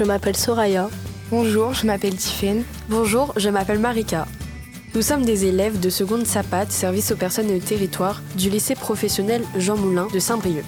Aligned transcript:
je 0.00 0.04
m'appelle 0.06 0.34
Soraya. 0.36 0.88
Bonjour, 1.30 1.74
je 1.74 1.86
m'appelle 1.86 2.16
Tiffaine. 2.16 2.64
Bonjour, 2.88 3.34
je 3.36 3.50
m'appelle 3.50 3.78
Marika. 3.78 4.26
Nous 4.94 5.02
sommes 5.02 5.26
des 5.26 5.44
élèves 5.44 5.78
de 5.78 5.90
seconde 5.90 6.26
SAPAT, 6.26 6.70
service 6.70 7.12
aux 7.12 7.16
personnes 7.16 7.50
et 7.50 7.56
au 7.56 7.58
territoire, 7.58 8.22
du 8.34 8.48
lycée 8.48 8.74
professionnel 8.74 9.42
Jean 9.58 9.76
Moulin 9.76 10.08
de 10.10 10.18
Saint-Brieuc. 10.18 10.64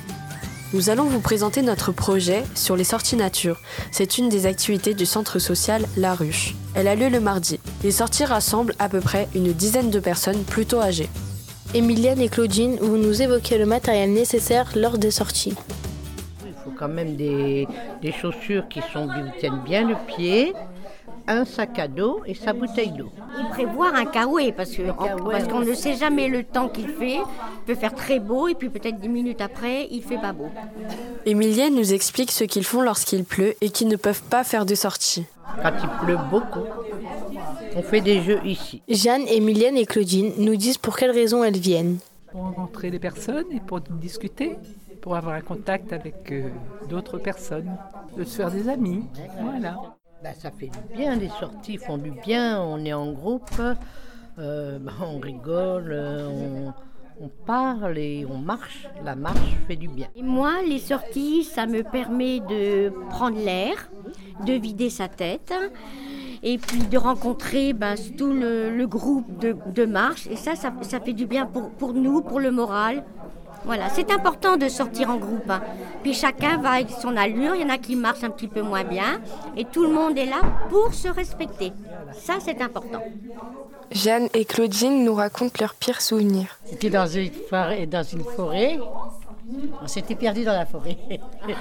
Nous 0.74 0.90
allons 0.90 1.04
vous 1.04 1.20
présenter 1.20 1.62
notre 1.62 1.92
projet 1.92 2.44
sur 2.54 2.76
les 2.76 2.84
sorties 2.84 3.16
nature. 3.16 3.58
C'est 3.90 4.18
une 4.18 4.28
des 4.28 4.44
activités 4.44 4.92
du 4.92 5.06
centre 5.06 5.38
social 5.38 5.86
La 5.96 6.14
Ruche. 6.14 6.54
Elle 6.74 6.86
a 6.86 6.94
lieu 6.94 7.08
le 7.08 7.20
mardi. 7.20 7.58
Les 7.84 7.90
sorties 7.90 8.26
rassemblent 8.26 8.74
à 8.78 8.90
peu 8.90 9.00
près 9.00 9.28
une 9.34 9.54
dizaine 9.54 9.88
de 9.88 9.98
personnes 9.98 10.44
plutôt 10.44 10.82
âgées. 10.82 11.08
Emilienne 11.72 12.20
et 12.20 12.28
Claudine, 12.28 12.76
vous 12.82 12.98
nous 12.98 13.22
évoquez 13.22 13.56
le 13.56 13.64
matériel 13.64 14.12
nécessaire 14.12 14.72
lors 14.76 14.98
des 14.98 15.10
sorties. 15.10 15.54
Quand 16.82 16.88
même 16.88 17.14
des, 17.14 17.68
des 18.02 18.10
chaussures 18.10 18.66
qui, 18.66 18.80
sont, 18.92 19.06
qui 19.06 19.38
tiennent 19.38 19.60
bien 19.64 19.86
le 19.86 19.94
pied, 20.08 20.52
un 21.28 21.44
sac 21.44 21.78
à 21.78 21.86
dos 21.86 22.22
et 22.26 22.34
sa 22.34 22.52
bouteille 22.52 22.90
d'eau. 22.90 23.08
Il 23.38 23.48
prévoir 23.50 23.94
un 23.94 24.04
kawaii 24.04 24.50
parce 24.50 24.70
que- 24.72 24.82
parce 25.30 25.46
qu'on 25.46 25.60
ne 25.60 25.74
sait 25.74 25.94
jamais 25.94 26.26
le 26.26 26.42
temps 26.42 26.68
qu'il 26.68 26.88
fait. 26.88 27.18
Il 27.18 27.64
peut 27.66 27.76
faire 27.76 27.94
très 27.94 28.18
beau 28.18 28.48
et 28.48 28.56
puis 28.56 28.68
peut-être 28.68 28.98
dix 28.98 29.08
minutes 29.08 29.40
après, 29.40 29.86
il 29.92 30.02
fait 30.02 30.18
pas 30.18 30.32
beau. 30.32 30.48
Emilienne 31.24 31.76
nous 31.76 31.92
explique 31.94 32.32
ce 32.32 32.42
qu'ils 32.42 32.64
font 32.64 32.80
lorsqu'il 32.82 33.22
pleut 33.22 33.54
et 33.60 33.70
qu'ils 33.70 33.86
ne 33.86 33.94
peuvent 33.94 34.24
pas 34.24 34.42
faire 34.42 34.66
de 34.66 34.74
sortie. 34.74 35.24
Quand 35.62 35.70
il 35.84 36.04
pleut 36.04 36.18
beaucoup, 36.32 36.66
on 37.76 37.82
fait 37.82 38.00
des 38.00 38.22
jeux 38.22 38.40
ici. 38.44 38.82
Jeanne, 38.88 39.22
Emilienne 39.28 39.76
et 39.76 39.86
Claudine 39.86 40.32
nous 40.38 40.56
disent 40.56 40.78
pour 40.78 40.96
quelles 40.96 41.12
raisons 41.12 41.44
elles 41.44 41.58
viennent. 41.60 41.98
pour 42.32 42.40
rencontrer 42.42 42.90
les 42.90 42.98
personnes 42.98 43.44
et 43.52 43.60
pour 43.60 43.78
discuter, 43.80 44.56
pour 45.02 45.16
avoir 45.16 45.34
un 45.34 45.42
contact 45.42 45.92
avec 45.92 46.32
euh, 46.32 46.48
d'autres 46.88 47.18
personnes, 47.18 47.76
de 48.16 48.24
se 48.24 48.36
faire 48.36 48.50
des 48.50 48.68
amis. 48.68 49.04
Voilà. 49.42 49.76
Ben, 50.22 50.32
ça 50.38 50.50
fait 50.50 50.68
du 50.68 50.96
bien, 50.96 51.16
les 51.16 51.28
sorties 51.28 51.76
font 51.76 51.98
du 51.98 52.12
bien, 52.12 52.62
on 52.62 52.82
est 52.84 52.92
en 52.92 53.12
groupe, 53.12 53.60
euh, 54.38 54.78
ben, 54.78 54.92
on 55.04 55.18
rigole, 55.18 55.90
euh, 55.90 56.28
on, 56.28 56.72
on 57.24 57.28
parle 57.28 57.98
et 57.98 58.24
on 58.30 58.38
marche. 58.38 58.86
La 59.04 59.16
marche 59.16 59.56
fait 59.66 59.76
du 59.76 59.88
bien. 59.88 60.06
Et 60.14 60.22
moi, 60.22 60.52
les 60.66 60.78
sorties, 60.78 61.42
ça 61.42 61.66
me 61.66 61.82
permet 61.82 62.38
de 62.38 62.90
prendre 63.10 63.36
l'air, 63.36 63.90
de 64.46 64.52
vider 64.52 64.88
sa 64.88 65.08
tête. 65.08 65.52
Et 66.44 66.58
puis 66.58 66.82
de 66.82 66.98
rencontrer 66.98 67.72
ben, 67.72 67.94
tout 68.18 68.32
le, 68.32 68.76
le 68.76 68.86
groupe 68.88 69.38
de, 69.38 69.54
de 69.72 69.84
marche. 69.84 70.26
Et 70.26 70.34
ça, 70.34 70.56
ça, 70.56 70.72
ça 70.80 70.98
fait 70.98 71.12
du 71.12 71.24
bien 71.24 71.46
pour, 71.46 71.70
pour 71.70 71.92
nous, 71.92 72.20
pour 72.20 72.40
le 72.40 72.50
moral. 72.50 73.04
Voilà, 73.64 73.88
c'est 73.90 74.10
important 74.10 74.56
de 74.56 74.68
sortir 74.68 75.10
en 75.10 75.16
groupe. 75.16 75.48
hein. 75.48 75.62
Puis 76.02 76.14
chacun 76.14 76.58
va 76.58 76.70
avec 76.72 76.90
son 76.90 77.16
allure. 77.16 77.54
Il 77.54 77.62
y 77.62 77.64
en 77.64 77.68
a 77.68 77.78
qui 77.78 77.96
marchent 77.96 78.24
un 78.24 78.30
petit 78.30 78.48
peu 78.48 78.62
moins 78.62 78.84
bien. 78.84 79.20
Et 79.56 79.64
tout 79.64 79.84
le 79.84 79.92
monde 79.92 80.18
est 80.18 80.26
là 80.26 80.40
pour 80.68 80.92
se 80.94 81.08
respecter. 81.08 81.72
Ça, 82.14 82.34
c'est 82.40 82.60
important. 82.60 83.00
Jeanne 83.92 84.28
et 84.34 84.44
Claudine 84.44 85.04
nous 85.04 85.14
racontent 85.14 85.54
leurs 85.60 85.74
pires 85.74 86.00
souvenirs. 86.00 86.58
C'était 86.64 86.90
dans 86.90 87.06
une 87.06 87.30
forêt, 87.30 87.86
dans 87.86 88.02
une 88.02 88.24
forêt. 88.24 88.78
On 89.82 89.86
s'était 89.86 90.14
perdu 90.14 90.44
dans 90.44 90.52
la 90.54 90.66
forêt. 90.66 90.96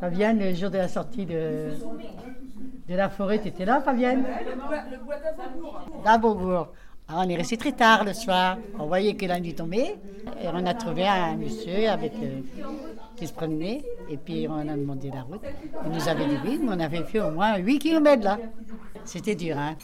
Fabienne, 0.00 0.40
le 0.40 0.54
jour 0.54 0.70
de 0.70 0.78
la 0.78 0.88
sortie 0.88 1.26
de, 1.26 1.70
de 2.88 2.94
la 2.96 3.08
forêt, 3.08 3.40
tu 3.40 3.48
étais 3.48 3.64
là, 3.64 3.80
Fabienne? 3.80 4.24
D'Abourgour. 6.04 6.68
Alors, 7.08 7.24
on 7.24 7.28
est 7.28 7.36
resté 7.36 7.56
très 7.56 7.72
tard 7.72 8.04
le 8.04 8.12
soir. 8.12 8.58
On 8.78 8.86
voyait 8.86 9.14
que 9.14 9.26
la 9.26 9.40
nuit 9.40 9.54
tombait. 9.54 9.96
Et 10.42 10.48
on 10.52 10.64
a 10.66 10.74
trouvé 10.74 11.06
un 11.06 11.36
monsieur 11.36 11.88
avec, 11.88 12.12
euh, 12.22 12.40
qui 13.16 13.26
se 13.26 13.32
promenait. 13.32 13.82
Et 14.08 14.16
puis, 14.16 14.46
on 14.48 14.68
a 14.68 14.76
demandé 14.76 15.10
la 15.12 15.22
route. 15.22 15.42
Il 15.84 15.92
nous 15.92 16.08
avait 16.08 16.26
dit 16.26 16.60
on 16.66 16.80
avait 16.80 17.04
fait 17.04 17.20
au 17.20 17.30
moins 17.30 17.56
8 17.56 17.78
km 17.78 18.24
là. 18.24 18.38
C'était 19.04 19.34
dur, 19.34 19.58
hein 19.58 19.74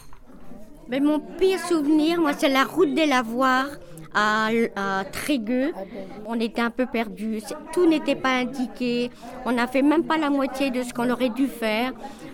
Mais 0.89 1.01
mon 1.01 1.19
pire 1.19 1.59
souvenir, 1.61 2.21
moi, 2.21 2.33
c'est 2.37 2.49
la 2.49 2.65
route 2.65 2.95
des 2.95 3.07
lavoirs 3.07 3.69
à, 4.15 4.49
à 4.77 5.05
Trégueux. 5.05 5.73
On 6.27 6.39
était 6.41 6.61
un 6.61 6.71
peu 6.71 6.87
perdus. 6.87 7.43
Tout 7.73 7.87
n'était 7.89 8.15
pas 8.17 8.31
indiqué. 8.37 9.11
On 9.45 9.53
n'a 9.53 9.67
fait 9.67 9.83
même 9.83 10.05
pas 10.05 10.17
la 10.19 10.31
moitié 10.31 10.71
de 10.71 10.83
ce 10.83 10.93
qu'on 10.93 11.11
aurait 11.11 11.29
dû 11.31 11.47
faire. 11.47 11.93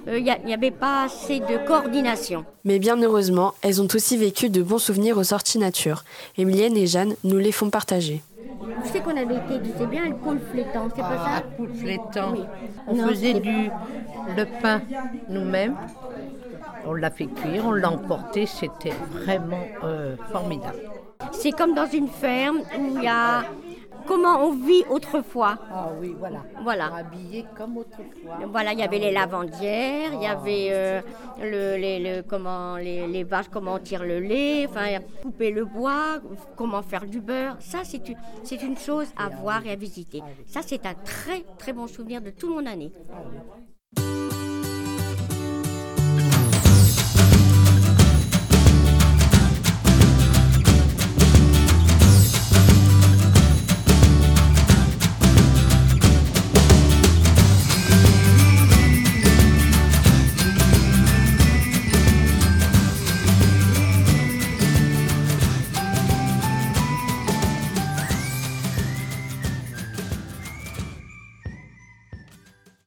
Euh, 0.09 0.19
Il 0.19 0.25
n'y 0.45 0.55
avait 0.55 0.71
pas 0.71 1.05
assez 1.05 1.41
de 1.41 1.67
coordination. 1.67 2.45
Mais 2.65 2.79
bien 2.79 2.97
heureusement, 3.03 3.55
elles 3.63 3.81
ont 3.83 3.89
aussi 3.95 4.17
vécu 4.17 4.49
de 4.51 4.63
bons 4.63 4.79
souvenirs 4.79 5.19
aux 5.19 5.25
sorties 5.25 5.59
nature. 5.59 6.05
Emilienne 6.39 6.77
et 6.77 6.87
Jeanne 6.87 7.15
nous 7.25 7.39
les 7.39 7.53
font 7.53 7.71
partager. 7.71 8.23
Tu 8.85 8.91
sais 8.91 9.01
qu'on 9.01 9.11
avait 9.17 9.37
été, 9.37 9.61
tu 9.63 9.79
sais 9.79 9.87
bien, 9.87 10.09
le 10.09 10.15
pôle 10.17 10.41
flétan, 10.51 10.89
c'est 10.95 11.01
pas 11.03 11.09
À 11.09 11.37
ça 11.37 11.43
poule 11.57 11.73
flétan, 11.75 12.33
Oui. 12.33 12.41
on 12.87 12.95
Non, 12.95 13.09
faisait 13.09 13.35
du 13.35 13.71
le 14.37 14.45
pain 14.63 14.81
nous-mêmes. 15.29 15.77
On 16.87 16.93
l'a 16.95 17.11
fait 17.11 17.27
cuire, 17.27 17.65
on 17.67 17.73
l'a 17.73 17.91
emporté, 17.91 18.47
c'était 18.47 18.93
vraiment 19.13 19.65
euh, 19.85 20.17
formidable. 20.33 20.79
C'est 21.33 21.53
comme 21.53 21.75
dans 21.75 21.87
une 21.87 22.09
ferme 22.09 22.59
où 22.79 22.97
il 22.97 23.03
y 23.03 23.09
a 23.09 23.45
comment 24.07 24.45
on 24.45 24.53
vit 24.53 24.85
autrefois. 24.91 25.57
Ah 25.71 25.89
oui, 25.99 26.15
voilà. 26.19 26.43
Voilà. 26.63 26.95
Habillé 26.95 27.47
comme 27.57 27.79
autrefois. 27.79 28.39
Voilà, 28.51 28.73
il 28.73 28.79
y 28.79 28.83
avait 28.83 28.99
les 28.99 29.11
lavandières, 29.11 30.13
il 30.13 30.23
y 30.23 30.27
avait 30.27 30.69
euh, 30.73 31.01
le, 31.41 31.77
les, 31.77 31.99
le- 32.01 32.23
comment, 32.23 32.77
les, 32.77 33.07
les 33.07 33.25
vaches, 33.25 33.49
comment 33.51 33.75
on 33.75 33.79
tire 33.79 34.05
le 34.05 34.21
lait, 34.21 34.67
enfin, 34.69 34.99
couper 35.23 35.51
le 35.51 35.65
bois, 35.65 36.19
comment 36.57 36.83
faire 36.83 37.07
du 37.07 37.21
beurre. 37.21 37.57
Ça, 37.61 37.79
c'est 37.85 38.07
une, 38.09 38.17
c'est 38.43 38.63
une 38.63 38.77
chose 38.77 39.09
à 39.17 39.29
voir 39.31 39.65
et 39.65 39.71
à 39.71 39.77
visiter. 39.77 40.23
Ça, 40.47 40.61
c'est 40.67 40.85
un 40.85 40.95
très, 40.95 41.43
très 41.59 41.73
bon 41.73 41.87
souvenir 41.87 42.21
de 42.21 42.31
toute 42.31 42.51
mon 42.51 42.67
année. 42.67 42.93